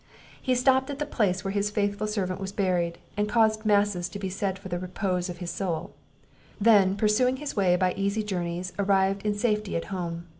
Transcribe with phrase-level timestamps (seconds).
[0.41, 4.17] He stopped at the place where his faithful servant was buried, and caused masses to
[4.17, 5.91] be said for the repose of his soul;
[6.59, 10.25] then, pursuing his way by easy journeys, arrived in safety at home.